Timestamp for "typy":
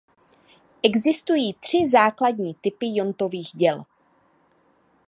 2.53-2.85